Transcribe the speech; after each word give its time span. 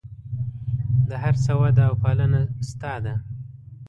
د 1.07 1.09
هر 1.23 1.35
څه 1.43 1.51
وده 1.61 1.83
او 1.89 1.93
پالنه 2.03 2.41
ستا 2.69 2.93
ده. 3.05 3.15